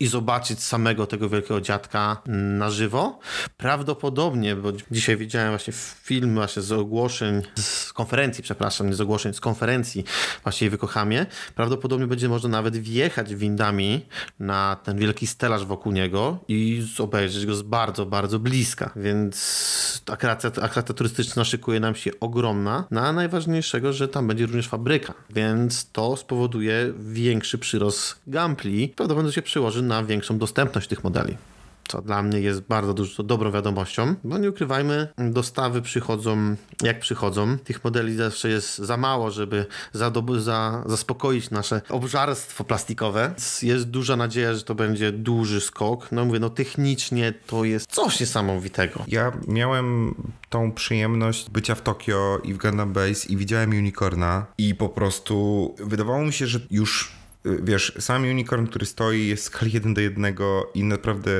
[0.00, 3.18] i zobaczyć samego tego wielkiego dziadka na żywo.
[3.56, 5.72] Prawdopodobnie, bo dzisiaj widziałem właśnie
[6.02, 10.04] film właśnie z ogłoszeń, z konferencji, przepraszam, nie z ogłoszeń, z konferencji
[10.42, 11.26] właśnie w Kohamie.
[11.54, 14.06] Prawdopodobnie będzie można nawet wjechać windami
[14.38, 18.90] na ten wielki stelaż wokół niego i obejrzeć go z bardzo, bardzo bliska.
[18.96, 22.84] Więc atrakcja, atrakcja turystyczna szykuje nam się ogromna.
[22.90, 25.14] No a najważniejszego, że tam będzie również fabryka.
[25.30, 28.88] Więc to spowoduje większy przyrost gampli.
[28.88, 31.36] Prawdopodobnie się przyłoży na większą dostępność tych modeli.
[31.90, 37.58] Co dla mnie jest bardzo dużo dobrą wiadomością, bo nie ukrywajmy, dostawy przychodzą jak przychodzą.
[37.58, 43.34] Tych modeli zawsze jest za mało, żeby za, zaspokoić nasze obżarstwo plastikowe.
[43.62, 46.12] Jest duża nadzieja, że to będzie duży skok.
[46.12, 49.04] No mówię, no technicznie to jest coś niesamowitego.
[49.08, 50.14] Ja miałem
[50.50, 55.74] tą przyjemność bycia w Tokio i w Gundam Base i widziałem Unicorna i po prostu
[55.78, 60.00] wydawało mi się, że już wiesz, sam unicorn, który stoi jest w skali 1 do
[60.00, 60.34] 1
[60.74, 61.30] i naprawdę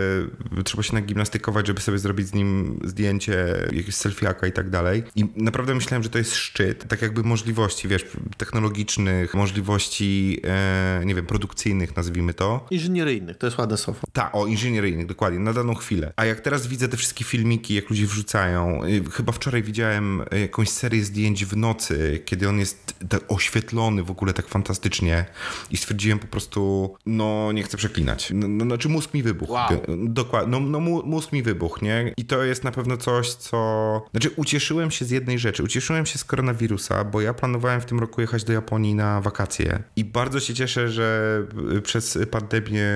[0.65, 5.03] trzeba się nagimnastykować, żeby sobie zrobić z nim zdjęcie, jakieś selfiaka i tak dalej.
[5.17, 11.15] I naprawdę myślałem, że to jest szczyt, tak jakby możliwości, wiesz, technologicznych, możliwości, e, nie
[11.15, 12.67] wiem, produkcyjnych, nazwijmy to.
[12.71, 14.01] Inżynieryjnych, to jest ładne słowo.
[14.13, 16.13] Tak, o, inżynieryjnych, dokładnie, na daną chwilę.
[16.17, 18.81] A jak teraz widzę te wszystkie filmiki, jak ludzie wrzucają,
[19.13, 24.33] chyba wczoraj widziałem jakąś serię zdjęć w nocy, kiedy on jest tak oświetlony w ogóle
[24.33, 25.25] tak fantastycznie
[25.71, 28.33] i stwierdziłem po prostu, no nie chcę przeklinać.
[28.35, 29.53] No, no, znaczy mózg mi wybuchł.
[29.53, 29.69] Wow.
[29.99, 32.13] Dokładnie, no, no mózg mi wybuchł, nie?
[32.17, 34.03] I to jest na pewno coś, co...
[34.11, 35.63] Znaczy ucieszyłem się z jednej rzeczy.
[35.63, 39.83] Ucieszyłem się z koronawirusa, bo ja planowałem w tym roku jechać do Japonii na wakacje.
[39.97, 41.47] I bardzo się cieszę, że
[41.83, 42.87] przez pandemię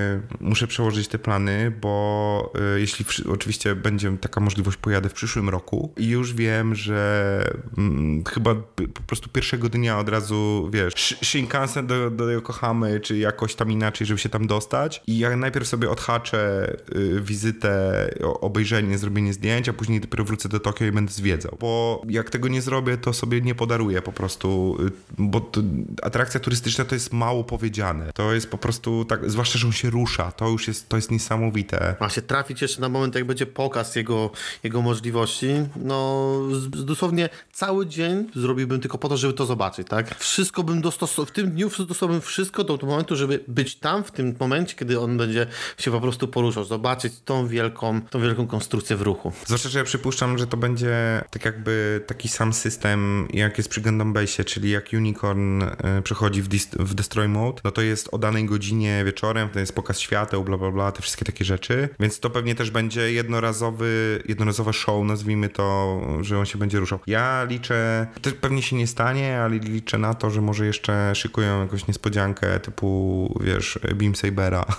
[0.40, 5.92] muszę przełożyć te plany, bo y, jeśli oczywiście będzie taka możliwość, pojadę w przyszłym roku
[5.96, 7.40] i już wiem, że
[7.78, 8.54] mm, chyba
[8.94, 14.06] po prostu pierwszego dnia od razu, wiesz, Shinkansen do, do Yokohamy, czy jakoś tam inaczej,
[14.06, 15.02] żeby się tam dostać.
[15.06, 20.60] I ja najpierw sobie odhaczę y, wizytę, obejrzenie, zrobienie zdjęć, a później dopiero wrócę do
[20.60, 21.56] Tokio i będę zwiedzał.
[21.60, 25.60] Bo jak tego nie zrobię, to sobie nie podaruję po prostu, y, bo to,
[26.02, 28.12] atrakcja turystyczna to jest mało powiedziane.
[28.14, 31.10] To jest po prostu tak, zwłaszcza, że on się rusza, to już jest, to jest
[31.10, 31.96] niesamowite.
[32.00, 34.30] Ma się trafić jeszcze na moment, jak będzie pokaz jego,
[34.62, 35.48] jego możliwości.
[35.76, 36.34] No,
[36.70, 40.18] dosłownie cały dzień zrobiłbym tylko po to, żeby to zobaczyć, tak?
[40.18, 44.10] Wszystko bym dostosował, w tym dniu dostosowałbym wszystko do, do momentu, żeby być tam w
[44.10, 45.46] tym momencie, kiedy on będzie
[45.78, 49.32] się po prostu poruszał, zobaczyć tą wielką, tą wielką konstrukcję w ruchu.
[49.46, 53.80] Zwłaszcza, że ja przypuszczam, że to będzie tak jakby taki sam system, jak jest przy
[53.80, 58.18] Gundam Base, czyli jak Unicorn y, przechodzi w, w Destroy Mode, no to jest o
[58.18, 62.20] danej godzinie wieczorem, to jest pokaz świateł, bla bla bla, te wszystkie takie rzeczy, więc
[62.20, 66.98] to pewnie też będzie jednorazowy, jednorazowe show, nazwijmy to, że on się będzie ruszał.
[67.06, 71.62] Ja liczę, to pewnie się nie stanie, ale liczę na to, że może jeszcze szykują
[71.62, 74.64] jakąś niespodziankę typu, wiesz, Beam Sabera.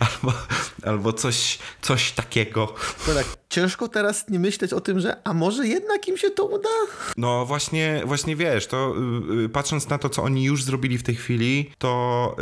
[0.00, 0.32] albo,
[0.84, 2.74] albo coś, coś takiego.
[3.08, 6.44] No tak, ciężko teraz nie myśleć o tym, że a może jednak im się to
[6.44, 6.68] uda?
[7.16, 8.94] No właśnie, właśnie wiesz, to
[9.36, 12.36] yy, patrząc na to, co oni już zrobili w tej chwili, to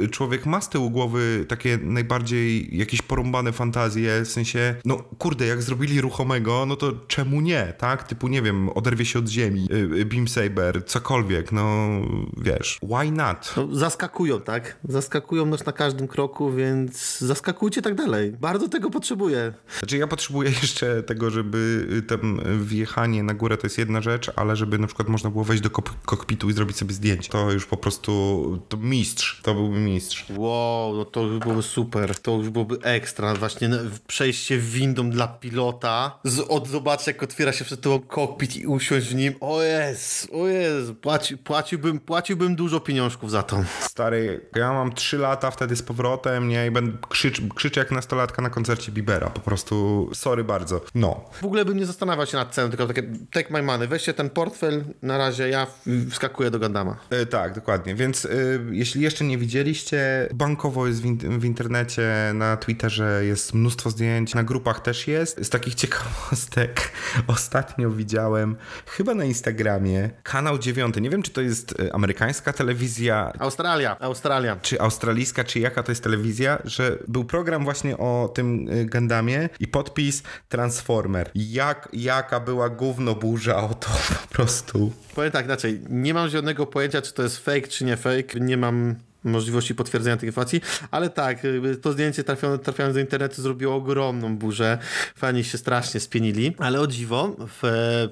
[0.00, 5.46] yy, człowiek ma z tyłu głowy takie najbardziej jakieś porąbane fantazje, w sensie, no kurde,
[5.46, 8.02] jak zrobili ruchomego, no to czemu nie, tak?
[8.02, 9.68] Typu, nie wiem, oderwie się od ziemi,
[10.06, 11.88] Beam Saber, cokolwiek, no
[12.36, 13.54] wiesz, why not?
[13.56, 14.76] No, zaskakują, tak?
[14.88, 18.32] Zaskakują nas na każdym kroku, więc zaskakujcie tak dalej.
[18.32, 19.52] Bardzo tego potrzebuję.
[19.78, 24.56] Znaczy ja potrzebuję jeszcze tego, żeby tam wjechanie na górę to jest jedna rzecz, ale
[24.56, 25.70] żeby na przykład można było wejść do
[26.04, 27.32] kokpitu i zrobić sobie zdjęcie.
[27.32, 30.24] To już po prostu, to mistrz, to byłby mistrz.
[30.36, 33.34] Wow, no to już byłoby super, to już byłoby ekstra.
[33.34, 33.70] Właśnie
[34.06, 39.08] przejście windą dla pilota, z, od zobaczyć jak otwiera się przed tobą kokpit i usiąść
[39.08, 39.34] w nim.
[39.40, 43.64] O jest, o jest, Płaci, płaciłbym, płaciłbym dużo pieniążków za to.
[43.80, 48.42] Stary, ja mam 3 lata wtedy z powrotem, nie, i będę krzycz, krzyczę jak nastolatka
[48.42, 50.80] na koncercie Bibera, po prostu sorry bardzo.
[50.94, 51.24] No.
[51.32, 54.30] W ogóle bym nie zastanawiał się nad ceną, tylko takie take my money, weźcie ten
[54.30, 55.66] portfel, na razie ja
[56.10, 56.96] wskakuję do Gandama.
[57.10, 58.28] E, tak, dokładnie, więc e,
[58.70, 64.34] jeśli jeszcze nie widzieliście, bankowo jest w, in w, internecie, na Twitterze jest mnóstwo zdjęć,
[64.34, 65.44] na grupach też jest.
[65.46, 66.92] Z takich ciekawostek
[67.26, 68.56] ostatnio widziałem,
[68.86, 73.32] chyba na Instagramie, kanał 9, nie wiem czy to jest e, amerykańska telewizja.
[73.38, 74.56] Australia, Australia.
[74.62, 79.68] Czy australijska, czy jaka to jest telewizja, że był program właśnie o tym Gandamie i
[79.68, 81.30] podpis Transformer.
[81.34, 84.92] Jak, jaka była gówno burza o to po prostu.
[85.14, 88.40] Powiem tak inaczej, nie mam żadnego pojęcia, czy to jest fake, czy nie fake.
[88.40, 91.38] Nie mam możliwości potwierdzenia tej informacji, ale tak,
[91.82, 94.78] to zdjęcie trafione, trafiając do internetu zrobiło ogromną burzę.
[95.16, 97.62] Fani się strasznie spienili, ale o dziwo w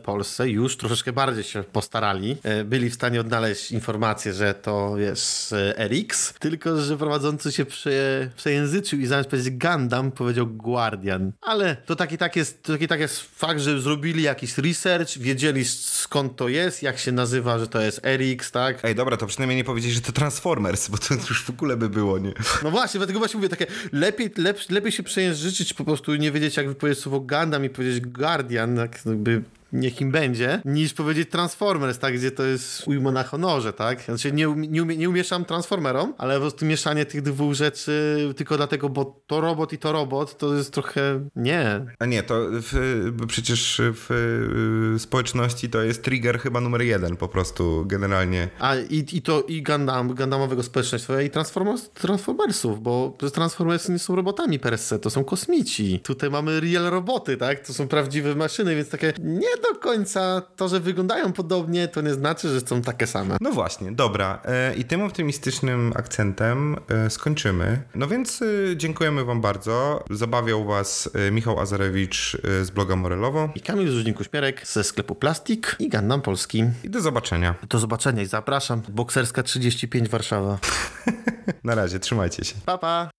[0.02, 2.36] Polsce już troszeczkę bardziej się postarali.
[2.42, 7.64] E, byli w stanie odnaleźć informację, że to jest e, RX, tylko że prowadzący się
[7.64, 11.32] prze, przejęzyczył i zamiast powiedzieć Gundam powiedział Guardian.
[11.40, 16.36] Ale to taki tak jest, taki tak jest fakt, że zrobili jakiś research, wiedzieli skąd
[16.36, 18.84] to jest, jak się nazywa, że to jest RX, tak?
[18.84, 21.88] Ej, dobra, to przynajmniej nie powiedzieć, że to Transformers, bo to już w ogóle by
[21.88, 22.32] było, nie?
[22.62, 26.56] No właśnie, dlatego właśnie mówię, takie lepiej, lep, lepiej się przejęzyczyć, po prostu nie wiedzieć,
[26.56, 29.42] jak wypowiedzieć słowo Gundam i powiedzieć Guardian, jakby
[29.80, 34.02] niech im będzie, niż powiedzieć Transformers, tak, gdzie to jest ujmo na honorze, tak?
[34.02, 38.18] Znaczy nie, um- nie, umie, nie umieszam Transformerom, ale po prostu mieszanie tych dwóch rzeczy
[38.36, 41.86] tylko dlatego, bo to robot i to robot, to jest trochę nie.
[41.98, 42.72] A nie, to w,
[43.28, 44.10] przecież w
[44.96, 48.48] y, społeczności to jest trigger chyba numer jeden po prostu generalnie.
[48.58, 54.16] A i, i to i Gundam, Gundamowego społeczeństwa i Transformers, Transformersów, bo Transformersy nie są
[54.16, 56.00] robotami per se, to są kosmici.
[56.00, 57.66] Tutaj mamy real roboty, tak?
[57.66, 62.14] To są prawdziwe maszyny, więc takie nie do końca to, że wyglądają podobnie, to nie
[62.14, 63.36] znaczy, że są takie same.
[63.40, 64.42] No właśnie, dobra.
[64.44, 67.82] E, I tym optymistycznym akcentem e, skończymy.
[67.94, 70.04] No więc e, dziękujemy wam bardzo.
[70.10, 76.22] Zabawiał was Michał Azarewicz z bloga Morelowo I Kamil Zuźnik-Uśmierek ze sklepu Plastik i Gundam
[76.22, 76.64] Polski.
[76.84, 77.54] i do zobaczenia.
[77.68, 78.82] Do zobaczenia i zapraszam.
[78.88, 80.58] Bokserska 35 Warszawa.
[81.64, 82.54] Na razie, trzymajcie się.
[82.66, 83.16] Pa, pa!